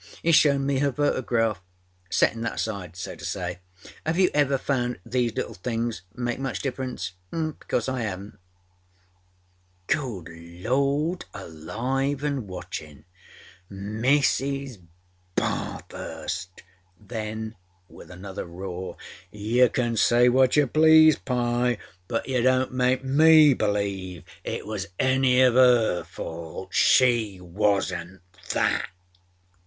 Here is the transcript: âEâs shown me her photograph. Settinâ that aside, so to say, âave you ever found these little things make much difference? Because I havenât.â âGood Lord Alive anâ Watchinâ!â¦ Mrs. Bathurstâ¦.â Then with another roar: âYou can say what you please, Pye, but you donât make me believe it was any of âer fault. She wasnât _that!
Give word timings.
âEâs 0.23 0.33
shown 0.33 0.65
me 0.65 0.79
her 0.79 0.91
photograph. 0.91 1.61
Settinâ 2.09 2.41
that 2.41 2.53
aside, 2.55 2.95
so 2.95 3.13
to 3.15 3.23
say, 3.23 3.59
âave 4.03 4.15
you 4.15 4.31
ever 4.33 4.57
found 4.57 4.99
these 5.05 5.31
little 5.35 5.53
things 5.53 6.01
make 6.15 6.39
much 6.39 6.59
difference? 6.63 7.11
Because 7.29 7.87
I 7.87 8.05
havenât.â 8.05 8.33
âGood 9.89 10.63
Lord 10.63 11.25
Alive 11.35 12.21
anâ 12.21 12.45
Watchinâ!â¦ 12.47 13.03
Mrs. 13.71 14.81
Bathurstâ¦.â 15.35 16.49
Then 16.99 17.55
with 17.87 18.09
another 18.09 18.47
roar: 18.47 18.97
âYou 19.31 19.71
can 19.71 19.95
say 19.95 20.27
what 20.29 20.55
you 20.55 20.65
please, 20.65 21.15
Pye, 21.15 21.77
but 22.07 22.27
you 22.27 22.39
donât 22.41 22.71
make 22.71 23.03
me 23.03 23.53
believe 23.53 24.23
it 24.43 24.65
was 24.65 24.87
any 24.97 25.41
of 25.41 25.53
âer 25.53 26.03
fault. 26.07 26.73
She 26.73 27.39
wasnât 27.39 28.21
_that! 28.49 28.87